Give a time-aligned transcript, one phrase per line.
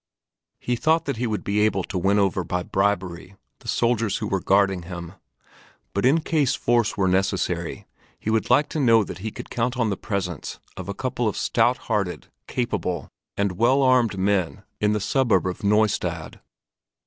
[0.59, 4.25] He thought that he would be able to win over by bribery the soldiers who
[4.25, 5.13] were guarding him,
[5.93, 7.85] but in case force were necessary
[8.19, 11.27] he would like to know that he could count on the presence of a couple
[11.27, 16.37] of stout hearted, capable, and well armed men in the suburb of Neustadt.